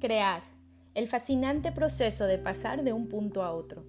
[0.00, 0.42] Crear.
[0.94, 3.84] El fascinante proceso de pasar de un punto a otro.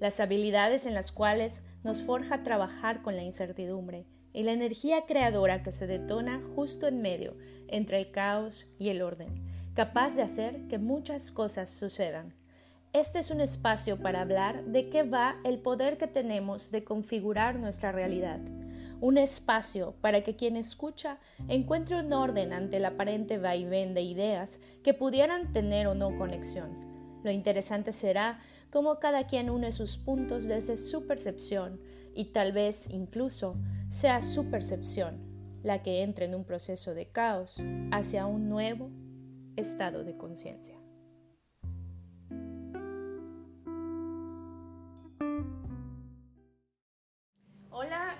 [0.00, 5.62] Las habilidades en las cuales nos forja trabajar con la incertidumbre y la energía creadora
[5.62, 7.36] que se detona justo en medio
[7.68, 9.28] entre el caos y el orden,
[9.74, 12.34] capaz de hacer que muchas cosas sucedan.
[12.92, 17.60] Este es un espacio para hablar de qué va el poder que tenemos de configurar
[17.60, 18.40] nuestra realidad
[19.04, 24.62] un espacio para que quien escucha encuentre un orden ante el aparente vaivén de ideas
[24.82, 27.20] que pudieran tener o no conexión.
[27.22, 28.40] Lo interesante será
[28.70, 31.82] cómo cada quien une sus puntos desde su percepción
[32.14, 33.56] y tal vez incluso
[33.88, 35.20] sea su percepción
[35.62, 37.62] la que entre en un proceso de caos
[37.92, 38.90] hacia un nuevo
[39.54, 40.83] estado de conciencia.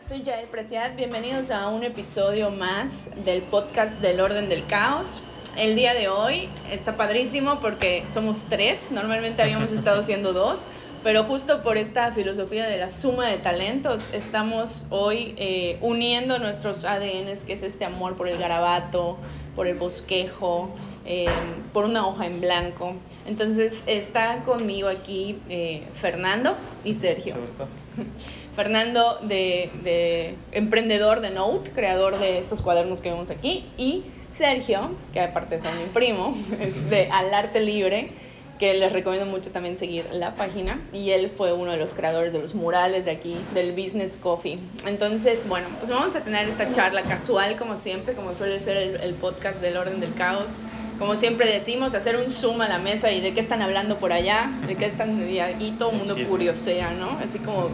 [0.07, 0.97] Soy Jael Preciad.
[0.97, 5.23] Bienvenidos a un episodio más del podcast del Orden del Caos.
[5.57, 10.69] El día de hoy está padrísimo porque somos tres, normalmente habíamos estado siendo dos,
[11.03, 16.85] pero justo por esta filosofía de la suma de talentos estamos hoy eh, uniendo nuestros
[16.85, 19.17] ADNs, que es este amor por el garabato,
[19.57, 20.75] por el bosquejo,
[21.07, 21.29] eh,
[21.73, 22.95] por una hoja en blanco.
[23.27, 27.37] Entonces está conmigo aquí eh, Fernando y Sergio.
[28.55, 35.21] Fernando, de, emprendedor de Note, creador de estos cuadernos que vemos aquí, y Sergio, que
[35.21, 38.11] aparte es mi primo, es de Al Arte Libre,
[38.59, 42.33] que les recomiendo mucho también seguir la página, y él fue uno de los creadores
[42.33, 44.59] de los murales de aquí, del Business Coffee.
[44.87, 48.97] Entonces, bueno, pues vamos a tener esta charla casual, como siempre, como suele ser el,
[49.01, 50.61] el podcast del orden del caos.
[51.01, 54.13] Como siempre decimos, hacer un zoom a la mesa y de qué están hablando por
[54.13, 55.21] allá, de qué están,
[55.59, 57.19] y todo el mundo curiosea, ¿no?
[57.19, 57.71] Así como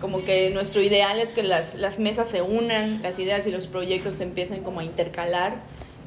[0.00, 3.66] como que nuestro ideal es que las, las, mesas se unan, las ideas y los
[3.66, 5.56] proyectos se empiecen como a intercalar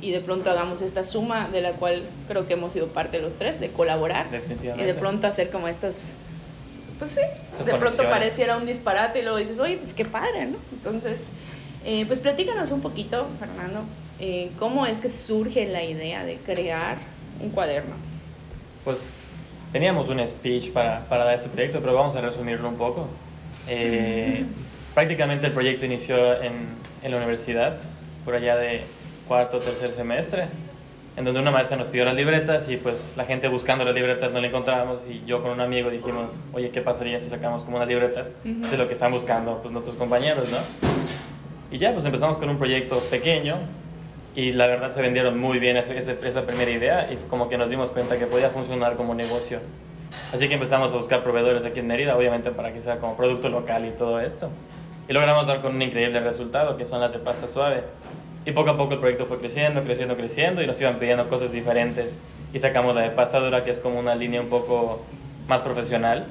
[0.02, 3.36] y de pronto hagamos esta suma de la cual creo que hemos sido parte los
[3.36, 4.28] tres, de colaborar
[4.78, 6.12] y de pronto hacer como estas,
[7.00, 10.58] pues sí, de pronto pareciera un disparate y luego dices, oye, pues qué padre, ¿no?
[10.74, 11.30] Entonces,
[11.86, 13.82] eh, pues platícanos un poquito, Fernando,
[14.20, 16.98] eh, cómo es que surge la idea de crear
[17.40, 17.96] un cuaderno.
[18.84, 19.10] Pues
[19.72, 23.08] teníamos un speech para, para dar ese proyecto, pero vamos a resumirlo un poco.
[23.68, 24.44] Eh,
[24.94, 26.54] prácticamente el proyecto inició en,
[27.02, 27.78] en, la universidad,
[28.26, 28.82] por allá de
[29.28, 30.48] cuarto o tercer semestre,
[31.16, 34.32] en donde una maestra nos pidió las libretas y pues la gente buscando las libretas
[34.32, 37.78] no la encontrábamos y yo con un amigo dijimos, oye, ¿qué pasaría si sacamos como
[37.78, 40.58] unas libretas de lo que están buscando pues, nuestros compañeros, ¿no?
[41.72, 43.58] Y ya, pues empezamos con un proyecto pequeño
[44.36, 47.70] y la verdad se vendieron muy bien esa, esa primera idea y como que nos
[47.70, 49.60] dimos cuenta que podía funcionar como negocio.
[50.34, 53.50] Así que empezamos a buscar proveedores aquí en Mérida, obviamente para que sea como producto
[53.50, 54.50] local y todo esto.
[55.08, 57.84] Y logramos dar con un increíble resultado, que son las de pasta suave.
[58.46, 61.52] Y poco a poco el proyecto fue creciendo, creciendo, creciendo y nos iban pidiendo cosas
[61.52, 62.18] diferentes.
[62.54, 65.02] Y sacamos la de pasta dura, que es como una línea un poco
[65.48, 66.26] más profesional.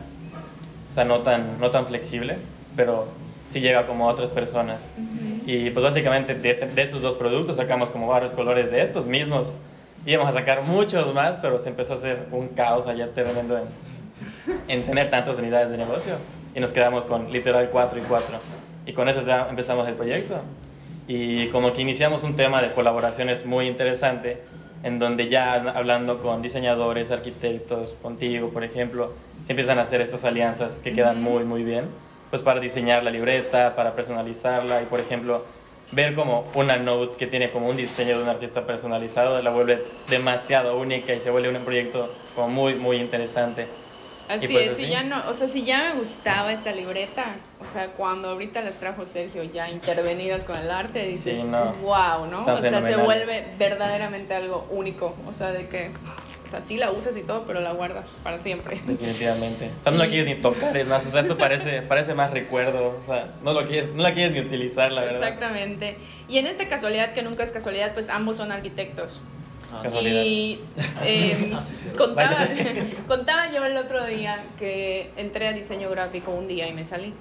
[0.91, 2.37] O sea, no tan, no tan flexible,
[2.77, 3.09] pero
[3.49, 4.89] sí llega como a otras personas.
[5.47, 9.57] Y pues básicamente de, de estos dos productos sacamos como varios colores de estos mismos
[10.07, 13.65] íbamos a sacar muchos más, pero se empezó a hacer un caos allá tremendo en,
[14.69, 16.15] en tener tantas unidades de negocio.
[16.55, 18.39] Y nos quedamos con literal 4 y 4.
[18.87, 20.41] Y con eso ya empezamos el proyecto.
[21.07, 24.43] Y como que iniciamos un tema de colaboraciones muy interesante,
[24.83, 29.13] en donde ya hablando con diseñadores, arquitectos, contigo, por ejemplo,
[29.45, 31.87] se empiezan a hacer estas alianzas que quedan muy, muy bien,
[32.31, 35.45] pues para diseñar la libreta, para personalizarla y, por ejemplo,
[35.93, 39.83] ver como una note que tiene como un diseño de un artista personalizado la vuelve
[40.09, 43.67] demasiado única y se vuelve un proyecto como muy, muy interesante.
[44.29, 47.25] Así pues es, Si ya no, o sea, si ya me gustaba esta libreta,
[47.61, 51.43] o sea, cuando ahorita las trajo Sergio ya intervenidas con el arte, dices,
[51.83, 52.45] wow, ¿no?
[52.45, 55.91] o sea, se vuelve verdaderamente algo único, o sea, de que
[56.53, 58.81] sea, sí la usas y todo, pero la guardas para siempre.
[58.87, 59.71] Definitivamente.
[59.81, 62.31] O sea, no la quieres ni tocar, es más, o sea, esto parece, parece más
[62.31, 65.23] recuerdo, o sea, no, lo quieres, no la quieres ni utilizar, la verdad.
[65.23, 65.97] Exactamente.
[66.29, 69.23] Y en esta casualidad, que nunca es casualidad, pues ambos son arquitectos.
[69.75, 70.61] Ah, y
[71.03, 71.53] eh,
[71.97, 72.37] contaba,
[73.09, 77.15] contaba yo el otro día que entré a diseño gráfico un día y me salí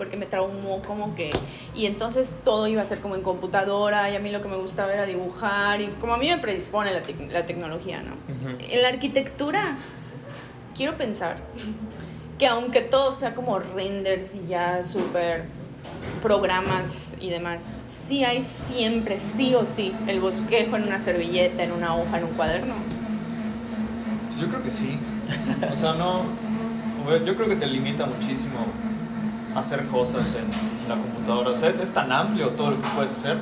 [0.00, 1.28] porque me traumó como que...
[1.74, 4.56] Y entonces todo iba a ser como en computadora y a mí lo que me
[4.56, 8.14] gustaba era dibujar y como a mí me predispone la, la tecnología, ¿no?
[8.58, 9.76] En la arquitectura,
[10.74, 11.36] quiero pensar
[12.38, 15.44] que aunque todo sea como renders y ya súper
[16.22, 21.72] programas y demás, sí hay siempre, sí o sí, el bosquejo en una servilleta, en
[21.72, 22.74] una hoja, en un cuaderno.
[24.28, 24.98] Pues yo creo que sí.
[25.70, 26.22] O sea, no.
[27.26, 28.64] Yo creo que te limita muchísimo
[29.54, 31.50] hacer cosas en la computadora.
[31.50, 33.36] O sea, es, tan amplio todo lo que puedes hacer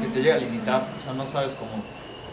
[0.00, 0.86] que te llega a limitar.
[0.96, 1.70] O sea, no sabes cómo,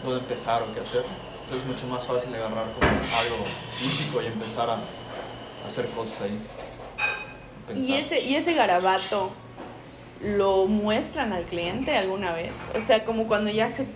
[0.04, 1.04] dónde empezar o qué hacer.
[1.44, 3.44] Entonces es mucho más fácil agarrar como algo
[3.78, 4.78] físico y empezar a
[5.66, 6.38] hacer cosas ahí.
[7.74, 9.30] ¿Y ese, ¿Y ese garabato
[10.22, 12.72] lo muestran al cliente alguna vez?
[12.76, 13.86] O sea, como cuando ya se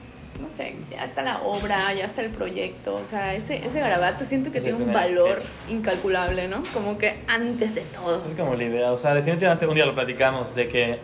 [0.45, 4.25] no sé, ya está la obra, ya está el proyecto, o sea, ese, ese garabato
[4.25, 6.63] siento que tiene un valor incalculable, ¿no?
[6.73, 8.23] Como que antes de todo.
[8.27, 10.99] Es como la idea, o sea, definitivamente un día lo platicamos de que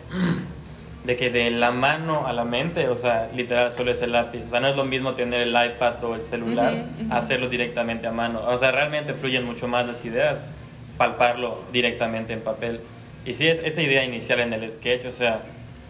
[1.03, 4.45] de que de la mano a la mente, o sea, literal solo es el lápiz,
[4.45, 6.75] o sea, no es lo mismo tener el iPad o el celular,
[7.09, 10.45] hacerlo directamente a mano, o sea, realmente fluyen mucho más las ideas,
[10.97, 12.79] palparlo directamente en papel.
[13.25, 15.41] Y sí, es esa idea inicial en el sketch, o sea,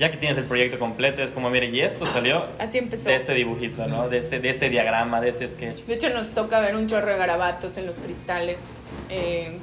[0.01, 3.07] ya que tienes el proyecto completo, es como, mire, y esto salió Así empezó.
[3.07, 4.09] de este dibujito, ¿no?
[4.09, 5.83] De este, de este diagrama, de este sketch.
[5.85, 8.73] De hecho, nos toca ver un chorro de garabatos en los cristales.
[9.11, 9.59] Eh,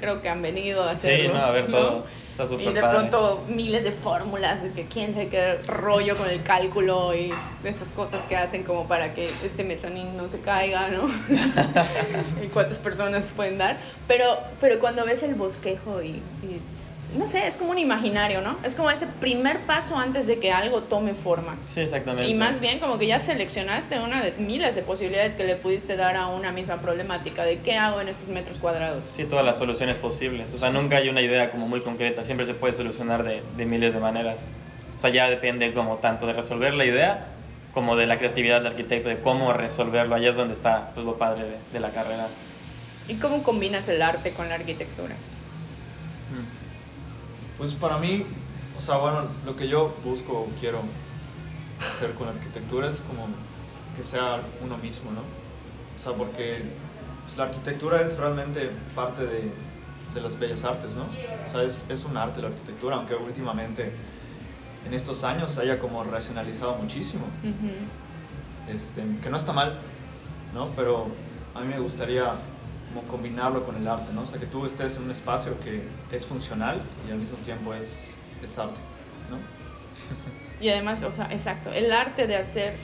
[0.00, 1.24] creo que han venido a hacerlo.
[1.24, 2.06] Sí, no, a ver todo.
[2.30, 6.42] Está y de pronto miles de fórmulas, de que quién sabe qué rollo con el
[6.42, 7.30] cálculo y
[7.62, 11.10] de esas cosas que hacen como para que este mezanín no se caiga, ¿no?
[12.42, 13.76] y cuántas personas pueden dar.
[14.08, 16.22] Pero, pero cuando ves el bosquejo y
[17.16, 18.56] no sé, es como un imaginario, ¿no?
[18.64, 21.56] Es como ese primer paso antes de que algo tome forma.
[21.66, 22.28] Sí, exactamente.
[22.28, 25.96] Y más bien como que ya seleccionaste una de miles de posibilidades que le pudiste
[25.96, 29.12] dar a una misma problemática de qué hago en estos metros cuadrados.
[29.14, 30.52] Sí, todas las soluciones posibles.
[30.52, 33.64] O sea, nunca hay una idea como muy concreta, siempre se puede solucionar de, de
[33.64, 34.46] miles de maneras.
[34.96, 37.26] O sea, ya depende como tanto de resolver la idea
[37.74, 40.14] como de la creatividad del arquitecto, de cómo resolverlo.
[40.14, 42.28] Allá es donde está pues, lo padre de, de la carrera.
[43.08, 45.14] ¿Y cómo combinas el arte con la arquitectura?
[47.64, 48.22] Pues para mí,
[48.78, 50.80] o sea, bueno, lo que yo busco o quiero
[51.90, 53.26] hacer con la arquitectura es como
[53.96, 55.20] que sea uno mismo, ¿no?
[55.20, 56.60] O sea, porque
[57.24, 59.50] pues, la arquitectura es realmente parte de,
[60.12, 61.04] de, las bellas artes, ¿no?
[61.04, 63.90] O sea, es, es un arte la arquitectura, aunque últimamente
[64.86, 67.24] en estos años haya como racionalizado muchísimo.
[68.70, 69.78] este, que no está mal,
[70.52, 70.68] ¿no?
[70.76, 71.06] Pero
[71.54, 72.30] a mí me gustaría
[72.94, 74.22] como combinarlo con el arte, ¿no?
[74.22, 75.82] O sea, que tú estés en un espacio que
[76.14, 78.80] es funcional y al mismo tiempo es, es arte,
[79.30, 79.38] ¿no?
[80.60, 82.74] Y además, o sea, exacto, el arte de hacer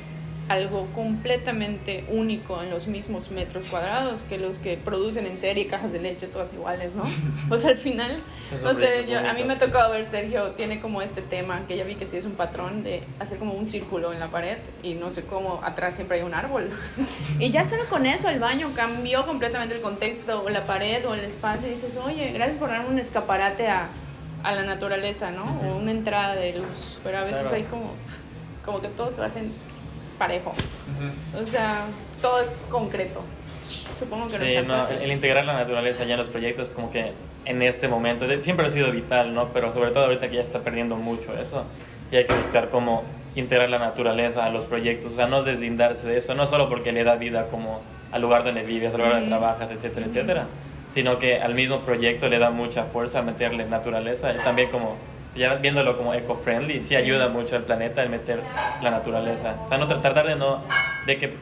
[0.50, 5.92] algo completamente único en los mismos metros cuadrados que los que producen en serie cajas
[5.92, 7.04] de leche todas iguales, ¿no?
[7.50, 8.16] O sea, al final,
[8.60, 11.76] no sé, yo, a mí me ha tocado ver, Sergio tiene como este tema, que
[11.76, 14.58] ya vi que sí es un patrón de hacer como un círculo en la pared
[14.82, 16.68] y no sé cómo atrás siempre hay un árbol.
[17.38, 21.14] y ya solo con eso el baño cambió completamente el contexto, o la pared o
[21.14, 23.86] el espacio y dices, oye, gracias por dar un escaparate a,
[24.42, 25.60] a la naturaleza, ¿no?
[25.60, 27.92] O una entrada de luz, pero a veces hay como,
[28.64, 29.52] como que todos lo hacen
[30.20, 30.52] parejo.
[31.34, 31.86] O sea,
[32.20, 33.22] todo es concreto.
[33.98, 34.98] Supongo que no está no, fácil.
[34.98, 37.12] El integrar la naturaleza ya en los proyectos, como que
[37.46, 39.48] en este momento, siempre ha sido vital, ¿no?
[39.48, 41.64] Pero sobre todo ahorita que ya está perdiendo mucho eso.
[42.12, 43.02] Y hay que buscar cómo
[43.34, 45.12] integrar la naturaleza a los proyectos.
[45.12, 47.80] O sea, no deslindarse de eso, no solo porque le da vida como
[48.12, 50.46] al lugar donde vives, al lugar donde trabajas, etcétera, etcétera,
[50.90, 54.96] sino que al mismo proyecto le da mucha fuerza meterle naturaleza y también como
[55.34, 58.40] ya viéndolo como eco-friendly, sí, ayuda mucho al planeta el meter
[58.82, 59.56] la naturaleza.
[59.64, 60.62] O sea, no tratar de no,
[61.06, 61.32] de que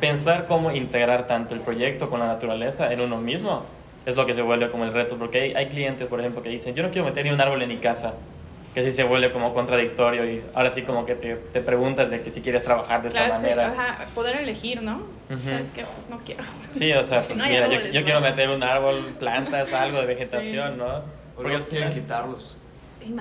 [0.00, 3.64] pensar cómo integrar tanto el proyecto con la naturaleza en uno mismo
[4.06, 6.48] es lo que se vuelve como el reto, porque hay, hay clientes, por ejemplo, que
[6.48, 8.14] dicen, yo no quiero meter ni un árbol en mi casa,
[8.74, 12.22] que sí se vuelve como contradictorio y ahora sí como que te, te preguntas de
[12.22, 13.68] que si quieres trabajar de esa manera.
[13.68, 15.02] ajá, poder elegir, ¿no?
[15.34, 16.42] O sea, es que pues no quiero.
[16.72, 20.78] Sí, o sea, pues mira, yo, yo quiero meter un árbol, plantas, algo de vegetación,
[20.78, 21.02] ¿no?
[21.36, 22.56] Porque quieren quitarlos.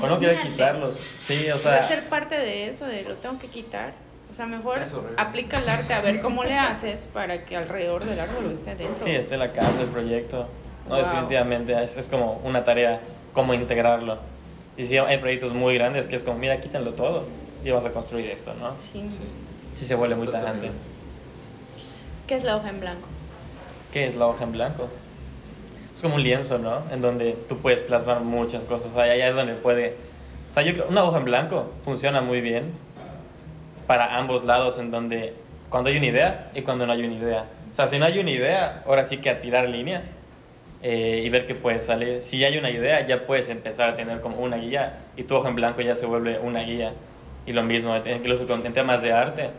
[0.02, 0.98] O no quiere quitarlos.
[1.20, 1.82] Sí, o sea.
[1.82, 3.94] ser parte de eso, de lo tengo que quitar.
[4.30, 4.80] O sea, mejor
[5.16, 9.04] aplica el arte a ver cómo le haces para que alrededor del árbol esté dentro.
[9.04, 10.48] Sí, esté la casa del proyecto.
[10.90, 13.02] No, definitivamente, es, es, como una tarea,
[13.34, 14.18] cómo integrarlo.
[14.78, 17.26] Y si hay proyectos muy grandes que es como, mira, quítenlo todo
[17.64, 18.74] y vas a construir esto, ¿no?
[18.74, 19.04] Sí.
[19.76, 20.72] Sí, se vuelve muy tajante.
[22.26, 23.08] ¿Qué es la hoja en blanco?
[23.92, 24.90] ¿Qué es la hoja en blanco?
[25.98, 26.84] Es como un lienzo, ¿no?
[26.92, 28.96] En donde tú puedes plasmar muchas cosas.
[28.98, 29.96] Ahí, allá es donde puede...
[30.52, 32.72] O sea, yo creo, una hoja en blanco funciona muy bien
[33.88, 35.34] para ambos lados, en donde
[35.70, 37.46] cuando hay una idea y cuando no hay una idea.
[37.72, 40.12] O sea, si no hay una idea, ahora sí que a tirar líneas
[40.84, 42.22] eh, y ver qué puede salir.
[42.22, 45.50] Si hay una idea, ya puedes empezar a tener como una guía y tu hoja
[45.50, 46.94] en blanco ya se vuelve una guía.
[47.48, 49.50] Y lo mismo, incluso en temas de arte,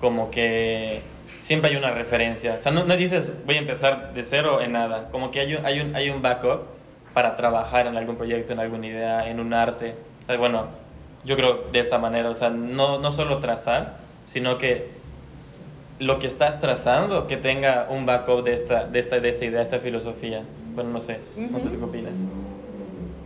[0.00, 1.02] como que
[1.46, 2.54] siempre hay una referencia.
[2.54, 5.10] O sea, no, no, dices voy a empezar de cero en nada.
[5.10, 6.62] Como que hay un, hay, un, hay un backup
[7.14, 9.94] para trabajar en algún proyecto, en alguna idea, en un arte.
[10.38, 10.66] bueno,
[11.24, 14.90] yo creo de esta manera, o sea, no, no solo trazar, sino que
[16.00, 19.62] lo que estás trazando, que tenga un backup de esta, de esta, de esta idea,
[19.62, 20.42] esta filosofía.
[20.74, 22.24] Bueno, no sé, no sé qué opinas.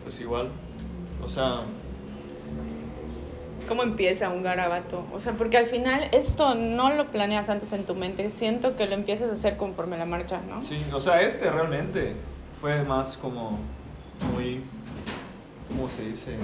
[0.05, 0.49] Pues igual,
[1.23, 1.63] o sea,
[3.71, 5.07] cómo empieza un garabato.
[5.15, 8.29] O sea, porque al final esto no lo planeas antes en tu mente.
[8.33, 10.61] Siento que lo empiezas a hacer conforme la marcha, ¿no?
[10.61, 12.17] Sí, o sea, este realmente
[12.61, 13.61] fue más como
[14.35, 14.61] muy,
[15.69, 16.35] ¿cómo se dice?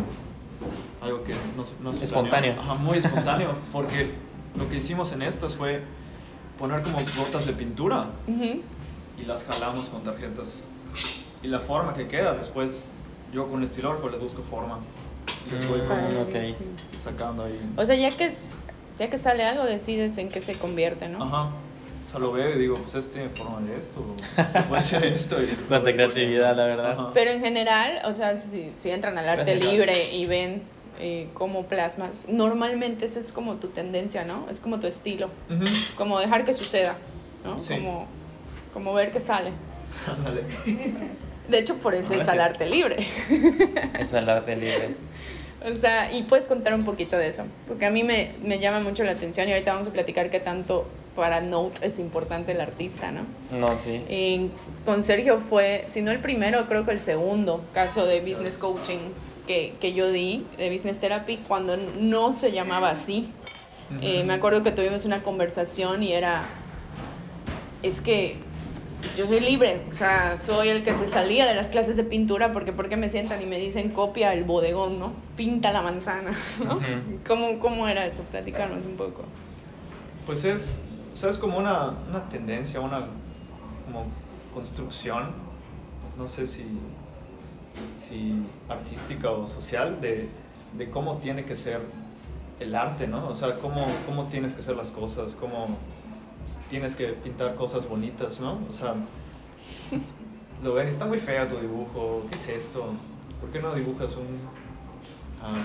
[1.03, 2.55] Algo que no, se- no se Espontáneo.
[2.55, 2.73] planeó.
[2.73, 4.09] Ajá, muy espontáneo, porque
[4.57, 5.83] lo que hicimos en estas fue
[6.61, 8.61] poner como gotas de pintura Ujú.
[9.21, 10.65] y las jalamos con tarjetas.
[11.43, 12.95] Y la forma que queda, después
[13.33, 14.79] yo con el estilógrafo les busco forma
[15.53, 15.87] les voy Mm.
[15.87, 16.33] como ok.
[16.33, 16.57] Sí.
[16.99, 17.61] sacando ahí.
[17.77, 18.65] O sea, ya que, es,
[18.99, 21.23] ya que sale algo, decides en qué se convierte, ¿no?
[21.23, 21.51] Ajá.
[22.07, 24.83] O sea, lo veo y digo, pues este tiene forma de esto, o esto puede
[24.83, 25.43] ser esto.
[25.43, 26.93] Y Cuánta creatividad, la verdad.
[26.93, 27.11] Ajá.
[27.15, 29.73] Pero en general, o sea, si, si entran al arte Gracias.
[29.73, 30.63] libre y ven
[31.01, 34.47] eh, cómo plasmas, normalmente esa es como tu tendencia, ¿no?
[34.49, 35.65] Es como tu estilo, Ujú.
[35.97, 36.97] como dejar que suceda,
[37.45, 37.59] ¿no?
[37.59, 37.75] Sí.
[37.75, 38.07] Como,
[38.73, 39.51] como ver qué sale.
[40.07, 40.45] Ándale.
[41.49, 42.51] De hecho, por eso es al Gracias.
[42.51, 43.07] arte libre.
[43.99, 44.97] Es el arte libre.
[45.67, 48.81] O sea, y puedes contar un poquito de eso, porque a mí me, me llama
[48.81, 52.61] mucho la atención y ahorita vamos a platicar qué tanto para Note es importante el
[52.61, 53.23] artista, ¿no?
[53.51, 54.03] No, sí.
[54.09, 54.51] Y
[54.85, 58.99] con Sergio fue, si no el primero, creo que el segundo caso de business coaching
[59.47, 63.29] que, que yo di, de business therapy, cuando no se llamaba así.
[64.03, 66.45] Eh, me acuerdo que tuvimos una conversación y era,
[67.83, 68.37] es que
[69.15, 72.53] yo soy libre, o sea, soy el que se salía de las clases de pintura
[72.53, 75.13] porque porque me sientan y me dicen copia el bodegón, ¿no?
[75.37, 76.33] Pinta la manzana,
[76.65, 76.81] ¿no?
[77.27, 78.23] ¿Cómo, ¿Cómo era eso?
[78.25, 79.25] Platicarnos un poco.
[80.25, 80.79] Pues es,
[81.13, 83.07] o sea, es como una, una tendencia, una
[83.85, 84.07] como
[84.53, 85.31] construcción,
[86.19, 86.65] no sé si,
[87.95, 88.35] si
[88.69, 90.29] artística o social, de,
[90.77, 91.81] de cómo tiene que ser
[92.59, 93.29] el arte, ¿no?
[93.29, 95.69] O sea, cómo, cómo tienes que hacer las cosas, cómo
[96.71, 98.61] tienes que pintar cosas bonitas, ¿no?
[98.69, 98.95] O sea,
[100.63, 102.93] lo ven, está muy feo tu dibujo, ¿qué es esto?
[103.41, 104.39] ¿Por qué no dibujas un,
[105.43, 105.65] ah,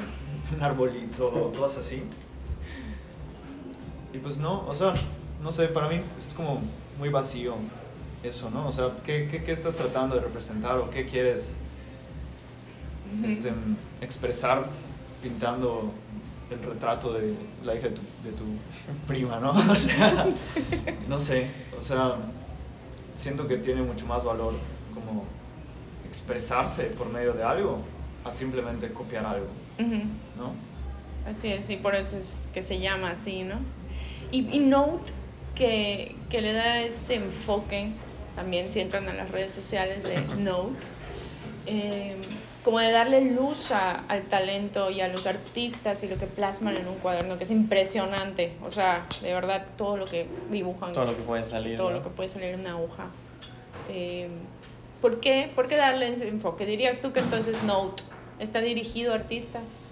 [0.55, 2.03] un arbolito o cosas así?
[4.13, 4.93] Y pues no, o sea,
[5.41, 6.61] no sé, para mí es como
[6.97, 7.55] muy vacío
[8.23, 8.67] eso, ¿no?
[8.67, 11.57] O sea, ¿qué, qué, qué estás tratando de representar o qué quieres
[13.25, 13.51] este,
[14.01, 14.67] expresar
[15.21, 15.91] pintando
[16.51, 18.43] el retrato de la hija de tu, de tu
[19.08, 19.51] prima, ¿no?
[19.72, 20.27] O sea,
[21.08, 22.15] no sé, o sea,
[23.15, 24.53] siento que tiene mucho más valor
[24.93, 25.25] como
[26.08, 27.79] expresarse por medio de algo
[28.25, 29.48] a simplemente copiar algo.
[29.79, 30.53] ¿no?
[31.29, 33.55] Así es, y por eso es que se llama así, ¿no?
[34.31, 35.12] Y, y Note,
[35.55, 37.89] que, que le da este enfoque,
[38.36, 40.75] también si entran a las redes sociales de Note,
[41.65, 42.15] eh,
[42.63, 46.77] como de darle luz a- al talento y a los artistas y lo que plasman
[46.77, 48.53] en un cuaderno, que es impresionante.
[48.63, 51.75] O sea, de verdad, todo lo que dibujan, Todo lo que puede salir.
[51.77, 51.98] todo ¿no?
[51.98, 53.06] lo que puede salir en una hoja.
[53.89, 54.30] Eh,
[55.01, 55.51] ¿por, qué?
[55.56, 56.65] ¿Por qué darle ese enfoque?
[56.65, 58.03] ¿Dirías tú que entonces Note
[58.39, 59.89] está dirigido a artistas?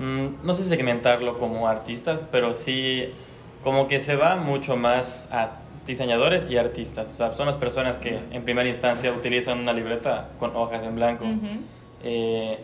[0.00, 3.12] Mm, no sé segmentarlo como artistas, pero sí
[3.62, 7.10] como que se va mucho más a diseñadores y artistas.
[7.10, 10.94] O sea, son las personas que en primera instancia utilizan una libreta con hojas en
[10.94, 11.24] blanco.
[11.24, 11.46] Ujú.
[12.04, 12.58] Eh,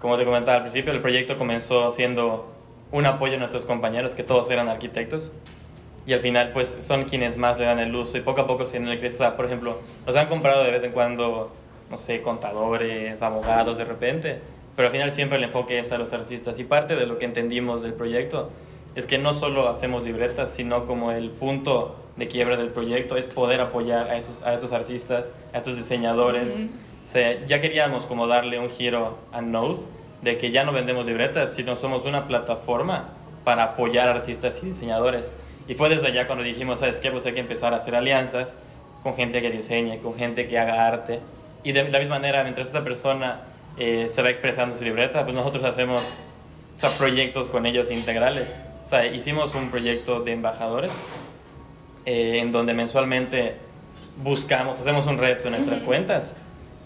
[0.00, 2.50] como te comentaba al principio, el proyecto comenzó siendo
[2.90, 5.32] un apoyo a nuestros compañeros, que todos eran arquitectos.
[6.06, 8.18] Y al final, pues, son quienes más le dan el uso.
[8.18, 10.70] Y poco a poco, si en el o sea, por ejemplo, nos han comprado de
[10.70, 11.52] vez en cuando,
[11.90, 14.38] no sé, contadores, abogados de repente.
[14.74, 16.58] Pero al final siempre el enfoque es a los artistas.
[16.58, 18.50] Y parte de lo que entendimos del proyecto
[18.94, 23.26] es que no solo hacemos libretas, sino como el punto de quiebre del proyecto es
[23.26, 26.52] poder apoyar a esos, a estos artistas, a estos diseñadores.
[26.52, 26.68] Ujú.
[27.04, 29.82] O sea, ya queríamos como darle un giro a Node,
[30.22, 33.08] de que ya no vendemos libretas, sino somos una plataforma
[33.42, 35.32] para apoyar artistas y diseñadores.
[35.66, 37.10] Y fue desde allá cuando dijimos, ¿sabes qué?
[37.10, 38.54] Pues hay que empezar a hacer alianzas
[39.02, 41.20] con gente que diseñe, con gente que haga arte.
[41.64, 43.40] Y de la misma manera, mientras esa persona
[43.78, 46.18] eh, se va expresando su libreta, pues nosotros hacemos
[46.76, 48.56] o sea, proyectos con ellos integrales.
[48.84, 50.92] O sea, hicimos un proyecto de embajadores
[52.06, 53.56] eh, en donde mensualmente
[54.22, 56.36] buscamos, hacemos un reto en nuestras cuentas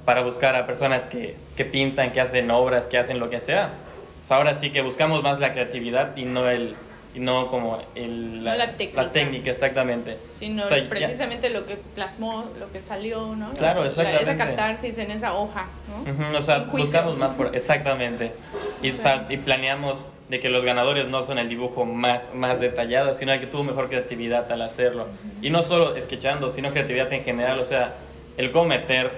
[0.04, 3.70] para buscar a personas que, que pintan, que hacen obras, que hacen lo que sea.
[4.22, 6.74] O sea, ahora sí que buscamos más la creatividad y no el
[7.14, 9.12] y no como el, No la técnica.
[9.12, 10.18] técnica, exactamente.
[10.30, 13.52] Sino O sea, ya- precisamente lo que plasmó, lo que salió, ¿no?
[13.52, 14.22] Claro, La- exactamente.
[14.24, 16.10] esa catarsis en esa hoja, ¿no?
[16.10, 17.54] Ujú, o sea, buscamos más por...
[17.54, 18.32] Exactamente.
[18.82, 22.58] Y, o sea, y planeamos de que los ganadores no son el dibujo más, más
[22.58, 25.06] detallado, sino el que tuvo mejor creatividad al hacerlo.
[25.40, 27.60] Y no solo sketchando, sino creatividad en general.
[27.60, 27.92] O sea,
[28.36, 29.12] el cómo meter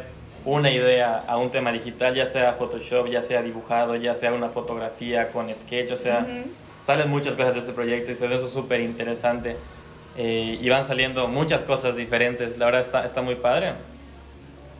[0.45, 4.49] una idea a un tema digital, ya sea Photoshop, ya sea dibujado, ya sea una
[4.51, 6.51] fotografía con sketch, o sea, Ujú.
[6.87, 9.57] Salen muchas cosas de este proyecto y eso es súper interesante.
[10.17, 13.73] Eh, y van saliendo muchas cosas diferentes, la verdad está, está muy padre.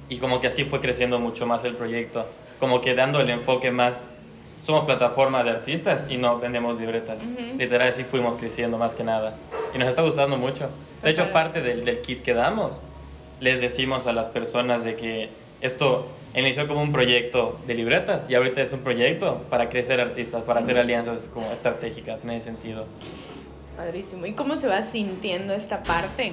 [0.09, 2.27] Y como que así fue creciendo mucho más el proyecto,
[2.61, 4.05] como que dando el enfoque más
[4.63, 7.23] somos plataforma de artistas y no vendemos libretas.
[7.23, 7.59] Ujú.
[7.59, 9.35] Literal, sí fuimos creciendo más que nada.
[9.75, 10.71] Y nos está gustando mucho.
[11.03, 12.83] De hecho, parte del, del kit que damos,
[13.41, 15.29] les decimos a las personas de que
[15.61, 16.07] esto
[16.37, 20.61] inició como un proyecto de libretas y ahorita es un proyecto para crecer artistas, para
[20.61, 22.87] hacer alianzas como estratégicas en ese sentido.
[23.77, 24.27] Padrísimo.
[24.27, 26.33] ¿Y cómo se va sintiendo esta parte?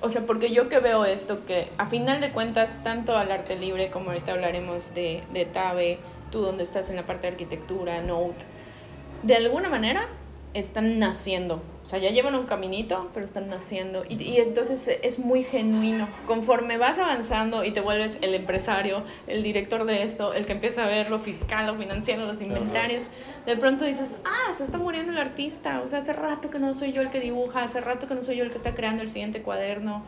[0.00, 3.56] O sea, porque yo que veo esto, que a final de cuentas, tanto al arte
[3.56, 5.98] libre como ahorita hablaremos de, de Tabe,
[6.30, 8.44] tú donde estás en la parte de arquitectura, Note,
[9.22, 10.08] de alguna manera
[10.54, 11.62] están naciendo.
[11.82, 14.04] O sea, ya llevan un caminito, pero están naciendo.
[14.08, 16.08] Y, y entonces es muy genuino.
[16.26, 20.84] Conforme vas avanzando y te vuelves el empresario, el director de esto, el que empieza
[20.84, 23.10] a ver lo fiscal, lo financiero, los inventarios,
[23.46, 25.80] de pronto dices, ah, se está muriendo el artista.
[25.82, 28.22] O sea, hace rato que no soy yo el que dibuja, hace rato que no
[28.22, 30.04] soy yo el que está creando el siguiente cuaderno.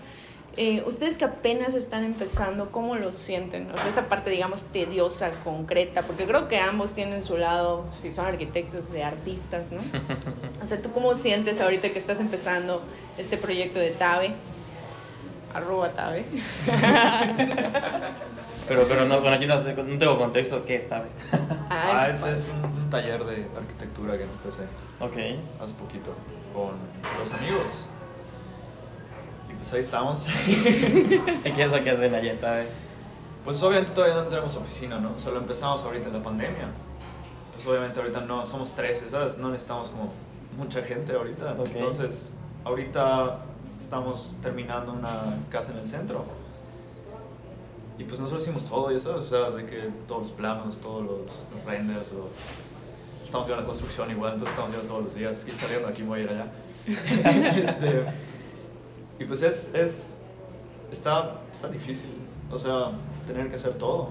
[0.56, 3.70] Eh, ustedes que apenas están empezando, ¿cómo lo sienten?
[3.72, 8.12] O sea, esa parte, digamos, tediosa, concreta, porque creo que ambos tienen su lado, si
[8.12, 9.80] son arquitectos, de artistas, ¿no?
[10.62, 12.82] O sea, ¿tú cómo sientes ahorita que estás empezando
[13.18, 14.32] este proyecto de Tabe?
[15.54, 16.24] Arroba Tabe.
[18.68, 20.64] Pero, pero no, bueno, aquí no, sé, no tengo contexto.
[20.64, 21.02] ¿Qué está?
[21.68, 24.62] Ah, es- ese es un, un taller de arquitectura que empecé
[25.00, 25.16] ok.
[25.62, 26.14] hace poquito
[26.54, 26.70] con
[27.18, 27.86] los amigos.
[29.62, 30.26] Y pues ahí estamos.
[30.48, 32.66] ¿Y qué es lo que hacen allá en Tabe?
[33.44, 35.20] Pues obviamente todavía no tenemos oficina, ¿no?
[35.20, 36.66] Solo empezamos ahorita en la pandemia.
[37.54, 39.38] Pues obviamente ahorita no, somos 13, ¿sabes?
[39.38, 40.12] No necesitamos como
[40.58, 41.52] mucha gente ahorita.
[41.52, 41.68] Ok.
[41.74, 43.38] Entonces, ahorita
[43.78, 46.24] estamos terminando una casa en el centro.
[47.98, 51.04] Y pues nosotros hicimos todo, ya sabes, o sea, de que todos los planos, todos
[51.04, 51.20] los,
[51.54, 52.30] los renders, o-
[53.22, 56.18] estamos viendo la construcción igual, entonces estamos viendo todos los días, aquí saliendo, aquí voy
[56.18, 56.46] a ir allá.
[57.56, 58.04] Este,
[59.22, 60.14] y pues es, es
[60.90, 62.10] está, está difícil,
[62.50, 62.90] o sea,
[63.24, 64.10] tener que hacer todo,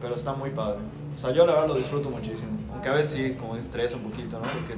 [0.00, 0.78] pero está muy padre.
[1.12, 4.04] O sea, yo la verdad lo disfruto muchísimo, aunque a veces sí, como estresa un
[4.04, 4.42] poquito, ¿no?
[4.42, 4.74] Porque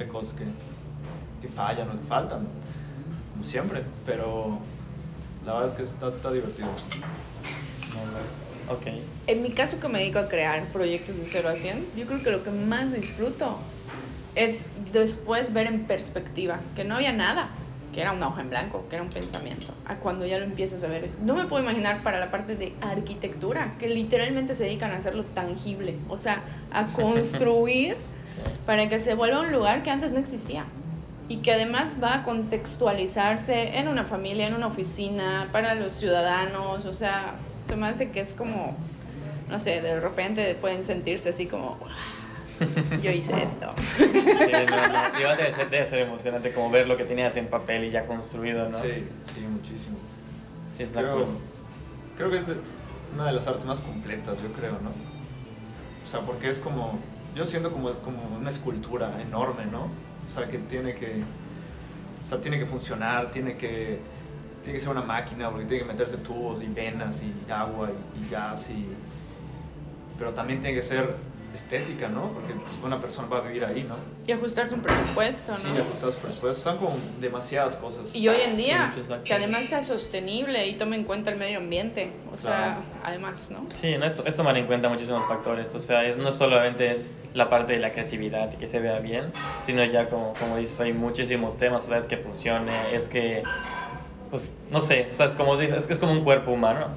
[0.00, 0.44] hay cosas que,
[1.40, 2.46] que fallan o que faltan,
[3.32, 4.58] como siempre, pero
[5.46, 6.68] la verdad es que está, está divertido.
[8.68, 8.86] Ok.
[9.28, 12.20] En mi caso que me dedico a crear proyectos de 0 a 100, yo creo
[12.20, 13.58] que lo que más disfruto
[14.34, 17.50] es después ver en perspectiva que no había nada,
[17.94, 20.82] que era una hoja en blanco, que era un pensamiento, a cuando ya lo empiezas
[20.84, 21.08] a ver.
[21.22, 25.24] No me puedo imaginar para la parte de arquitectura, que literalmente se dedican a hacerlo
[25.34, 28.38] tangible, o sea, a construir Sí.
[28.64, 30.64] para que se vuelva un lugar que antes no existía
[31.28, 36.84] y que además va a contextualizarse en una familia, en una oficina, para los ciudadanos,
[36.86, 37.34] o sea,
[37.66, 38.76] se me hace que es como,
[39.48, 41.88] no sé, de repente pueden sentirse así como, "Wow,
[43.02, 43.70] yo hice esto.
[43.96, 44.04] Sí,
[44.52, 45.20] no, no.
[45.20, 48.06] Igual debe ser, debe ser emocionante como ver lo que tenías en papel y ya
[48.06, 48.78] construido, ¿no?
[48.78, 49.96] Sí, sí, muchísimo.
[50.76, 51.26] Sí, está Creo, cool.
[52.16, 52.46] creo que es
[53.14, 54.90] una de las artes más completas, yo creo, ¿no?
[54.90, 56.98] O sea, porque es como,
[57.34, 59.84] yo siento como, como una escultura enorme, ¿no?
[59.84, 61.22] O sea, que tiene que,
[62.22, 64.00] o sea, tiene que funcionar, tiene que,
[64.62, 68.24] tiene que ser una máquina, porque tiene que meterse tubos y venas y agua y,
[68.24, 68.86] y gas y...
[70.18, 71.14] Pero también tiene que ser
[71.54, 72.30] estética, ¿no?
[72.32, 73.94] Porque pues, una persona va a vivir ahí, ¿no?
[74.26, 75.82] Y ajustarse un presupuesto, Sí, ¿no?
[75.82, 76.62] ajustar sus presupuestos.
[76.62, 78.14] Son como demasiadas cosas.
[78.14, 78.92] Y hoy en día,
[79.24, 82.80] que además sea sostenible y tome en cuenta el medio ambiente, o sea, Claro.
[83.04, 83.66] además, ¿no?
[83.72, 85.74] Sí, no, esto, esto tomar en cuenta muchísimos factores.
[85.74, 88.98] O sea, es- no solamente es la parte de la creatividad y que se vea
[88.98, 89.32] bien,
[89.64, 91.84] sino ya como, como dices, hay muchísimos temas.
[91.84, 93.42] O sea, es que funcione, es que,
[94.30, 96.88] pues, no sé, o sea, es como dices, es que es como un cuerpo humano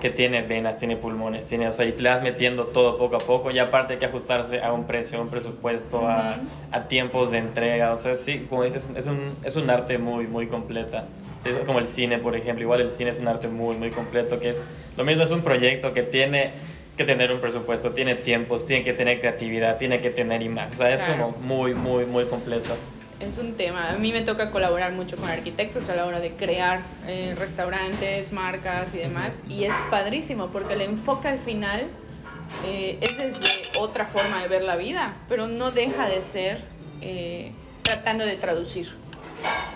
[0.00, 3.16] que tiene venas, tiene pulmones, tiene, o sea, y te le vas metiendo todo poco
[3.16, 6.46] a poco y aparte hay que ajustarse a un precio, a un presupuesto, a, Ujú.
[6.72, 10.26] a tiempos de entrega, o sea, sí, como dices, es un, es un arte muy,
[10.26, 11.06] muy completa.
[11.44, 14.38] Es como el cine, por ejemplo, igual el cine es un arte muy, muy completo,
[14.38, 14.64] que es,
[14.96, 16.52] lo mismo es un proyecto que tiene
[16.96, 20.76] que tener un presupuesto, tiene tiempos, tiene que tener creatividad, tiene que tener imagen, o
[20.76, 21.32] sea, es Claro.
[21.32, 22.76] como muy, muy, muy completo.
[23.22, 23.90] Es un tema.
[23.92, 28.32] A mí me toca colaborar mucho con arquitectos a la hora de crear eh, restaurantes,
[28.32, 29.44] marcas y demás.
[29.48, 31.86] Y es padrísimo porque el enfoque al final
[32.66, 36.64] eh, es desde otra forma de ver la vida, pero no deja de ser
[37.00, 38.92] eh, tratando de traducir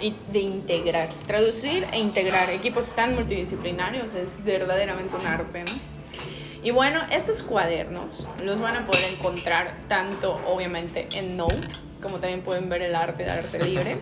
[0.00, 1.08] y de integrar.
[1.28, 5.72] Traducir e integrar equipos tan multidisciplinarios es verdaderamente un arte, ¿no?
[6.64, 11.68] Y bueno, estos cuadernos los van a poder encontrar tanto obviamente en Note,
[12.06, 13.96] como también pueden ver el arte de arte libre.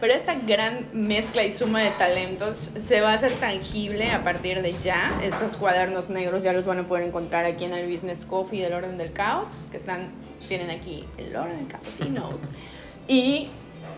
[0.00, 4.62] Pero esta gran mezcla y suma de talentos se va a hacer tangible a partir
[4.62, 5.12] de ya.
[5.22, 8.72] Estos cuadernos negros ya los van a poder encontrar aquí en el Business Coffee del
[8.72, 10.12] Orden del Caos, que están,
[10.48, 12.38] tienen aquí el Orden del Caos y Note.
[13.06, 13.48] Y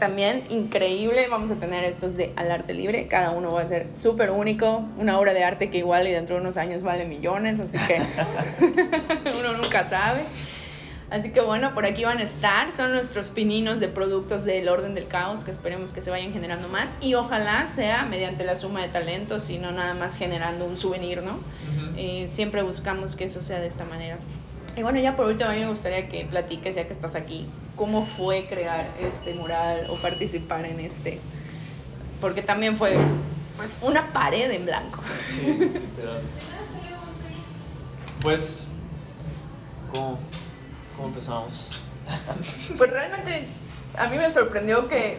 [0.01, 3.87] también increíble, vamos a tener estos de al arte libre, cada uno va a ser
[3.93, 7.61] súper único, una obra de arte que igual y dentro de unos años vale millones,
[7.61, 8.03] así que
[9.39, 10.25] uno nunca sabe.
[11.11, 12.75] Así que bueno, por aquí van a estar.
[12.75, 16.69] Son nuestros pininos de productos del orden del caos que esperemos que se vayan generando
[16.69, 16.91] más.
[17.01, 21.23] Y ojalá sea mediante la suma de talentos y no nada más generando un souvenir,
[21.23, 21.39] ¿no?
[21.97, 24.19] Eh, siempre buscamos que eso sea de esta manera.
[24.77, 27.47] Y bueno, ya por último, a mí me gustaría que platiques, ya que estás aquí,
[27.77, 31.21] cómo fue crear este mural o participar en este.
[32.21, 32.97] Porque también fue
[33.57, 35.01] pues una pared en blanco.
[35.29, 36.23] Sí, literal.
[38.21, 38.69] Pues,
[39.93, 40.19] ¿cómo,
[40.97, 41.71] cómo empezamos?
[42.77, 43.47] Pues realmente
[43.97, 45.19] a mí me sorprendió que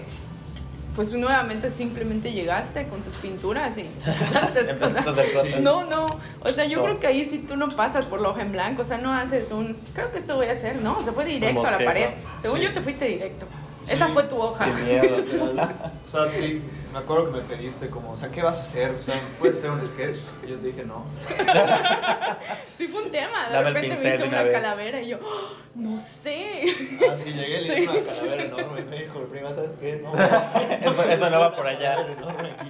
[0.96, 5.60] pues nuevamente simplemente llegaste con tus pinturas y empezaste, Empezaste a hacer cosas.
[5.60, 6.84] No, no, o sea, yo No.
[6.86, 9.12] creo que ahí sí tú no pasas por la hoja en blanco, o sea, no
[9.14, 12.10] haces un, creo que esto voy a hacer, no, se fue directo a la pared.
[12.42, 12.64] Según Sí.
[12.66, 13.46] yo te fuiste directo.
[13.86, 13.94] Sí.
[13.94, 14.66] Esa fue tu hoja.
[14.66, 15.18] Sin miedo.
[15.18, 18.92] O sea, sí, me acuerdo que me pediste como, o sea, ¿qué vas a hacer?
[18.92, 20.18] O sea, ¿puedes hacer un sketch?
[20.46, 21.06] Y yo te dije, no.
[22.78, 25.18] Sí fue un tema, de Dame el repente me pincel hizo una calavera y yo,
[25.24, 26.64] "Oh, no sé.
[27.10, 27.72] Ah, sí, llegué, le Sí.
[27.84, 30.02] hice una calavera enorme y me dijo, prima, ¿sabes qué?
[30.04, 30.12] No,
[30.82, 31.98] Eso, eso no va por allá.
[32.00, 32.70] Aquí.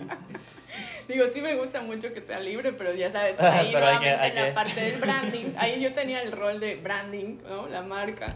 [1.07, 3.71] Digo, sí me gusta mucho que sea libre, pero ya sabes, Pero ahí hay que-
[3.79, 7.67] nuevamente hay la que- parte del branding, ahí yo tenía el rol de branding, ¿no?
[7.67, 8.35] La marca.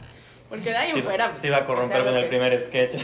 [0.49, 1.33] Porque de ahí en Sí, fuera.
[1.35, 2.95] se iba a corromper con el que- primer sketch.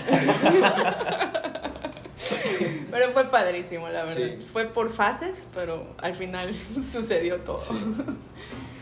[2.92, 4.16] Pero fue padrísimo, la verdad.
[4.16, 4.38] Sí.
[4.54, 6.54] Fue por fases, pero al final
[6.90, 7.60] sucedió todo.
[7.60, 7.74] Sí.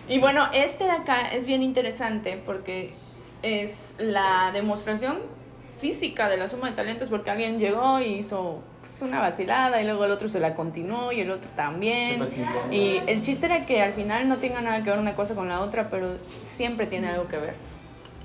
[0.08, 2.92] Y bueno, este de acá es bien interesante porque
[3.42, 5.18] es la demostración
[5.82, 9.86] física de la suma de talentos porque alguien llegó y hizo pues, una vacilada y
[9.86, 12.24] luego el otro se la continuó y el otro también.
[12.72, 15.50] Y el chiste era que al final no tenga nada que ver una cosa con
[15.50, 17.56] la otra, pero siempre tiene algo que ver.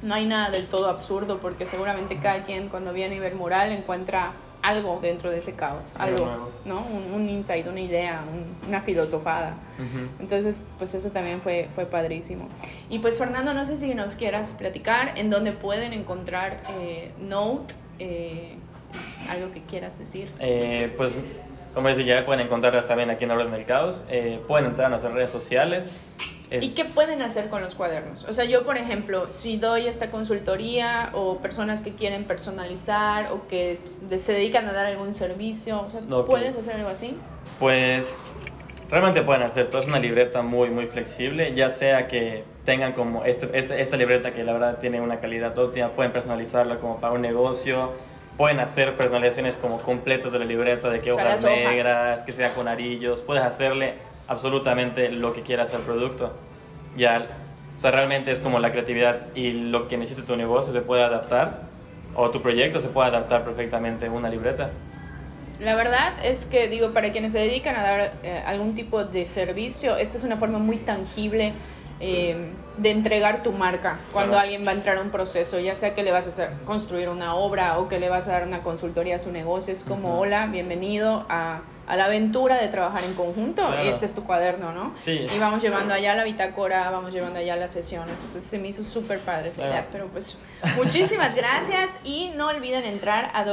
[0.02, 3.34] No hay nada del todo absurdo porque seguramente cada quien cuando viene y ve el
[3.34, 4.32] mural encuentra
[4.62, 6.50] algo dentro de ese caos, Algo.
[6.64, 6.80] ¿no?
[6.80, 9.54] Un, un insight, una idea, un- una filosofada.
[10.20, 12.48] Entonces, pues eso también fue, fue padrísimo.
[12.90, 17.74] Y pues Fernando, no sé si nos quieras platicar en dónde pueden encontrar eh, Note,
[18.00, 18.54] eh,
[19.30, 20.28] algo que quieras decir.
[20.40, 21.16] Eh, pues,
[21.74, 24.04] como dije, ya pueden encontrarlas también aquí en Orden del Caos.
[24.08, 25.94] Eh, pueden entrar a nuestras redes sociales.
[26.50, 28.24] Es- ¿Y qué pueden hacer con los cuadernos?
[28.24, 33.46] O sea, yo, por ejemplo, si doy esta consultoría o personas que quieren personalizar o
[33.48, 36.26] que es- de- se dedican a dar algún servicio, o sea, Ok.
[36.26, 37.16] ¿puedes hacer algo así?
[37.58, 38.32] Pues
[38.90, 39.82] realmente pueden hacer todo.
[39.82, 41.52] Es una libreta muy, muy flexible.
[41.54, 45.56] Ya sea que tengan como este, este- esta libreta que la verdad tiene una calidad
[45.58, 47.92] óptima, pueden personalizarla como para un negocio.
[48.38, 51.56] Pueden hacer personalizaciones como completas de la libreta, de que O sea, hojas hojas.
[51.56, 53.20] negras, que sea con arillos.
[53.20, 53.96] Puedes hacerle
[54.28, 56.32] absolutamente lo que quieras al producto.
[56.96, 57.26] Ya,
[57.76, 61.02] o sea, realmente es como la creatividad y lo que necesite tu negocio se puede
[61.02, 61.62] adaptar
[62.14, 64.70] o tu proyecto se puede adaptar perfectamente a una libreta.
[65.60, 69.24] La verdad es que, digo, para quienes se dedican a dar eh, algún tipo de
[69.24, 71.52] servicio, esta es una forma muy tangible
[72.00, 74.44] eh, de entregar tu marca cuando Claro.
[74.44, 77.08] alguien va a entrar a un proceso, ya sea que le vas a hacer construir
[77.08, 79.72] una obra o que le vas a dar una consultoría a su negocio.
[79.72, 83.66] Es como, hola, bienvenido a, a la aventura de trabajar en conjunto.
[83.66, 83.82] Claro.
[83.82, 84.94] Este es tu cuaderno, ¿no?
[85.00, 85.26] Sí.
[85.34, 88.20] Y vamos llevando allá la bitácora, vamos llevando allá las sesiones.
[88.20, 89.72] Entonces se me hizo súper padre esa Claro.
[89.72, 89.86] idea.
[89.90, 90.38] Pero pues
[90.76, 93.44] muchísimas gracias y no olviden entrar a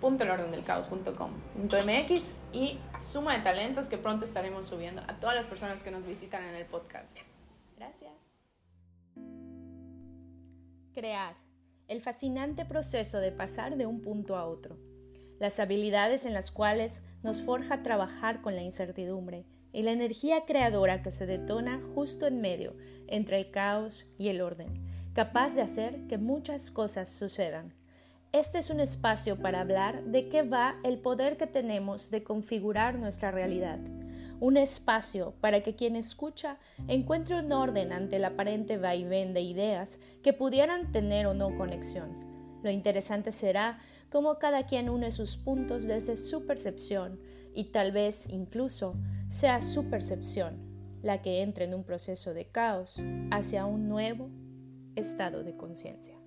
[0.00, 6.06] www.elordendelcaos.com.mx y Suma de Talentos que pronto estaremos subiendo a todas las personas que nos
[6.06, 7.18] visitan en el podcast.
[7.76, 8.12] Gracias.
[10.92, 11.36] Crear.
[11.88, 14.78] El fascinante proceso de pasar de un punto a otro.
[15.38, 21.02] Las habilidades en las cuales nos forja trabajar con la incertidumbre y la energía creadora
[21.02, 24.68] que se detona justo en medio entre el caos y el orden,
[25.14, 27.79] capaz de hacer que muchas cosas sucedan.
[28.32, 32.96] Este es un espacio para hablar de qué va el poder que tenemos de configurar
[32.96, 33.80] nuestra realidad.
[34.38, 39.98] Un espacio para que quien escucha encuentre un orden ante el aparente vaivén de ideas
[40.22, 42.60] que pudieran tener o no conexión.
[42.62, 47.18] Lo interesante será cómo cada quien une sus puntos desde su percepción
[47.52, 48.94] y tal vez incluso
[49.26, 50.70] sea su percepción
[51.02, 54.30] la que entre en un proceso de caos hacia un nuevo
[54.94, 56.19] estado de conciencia.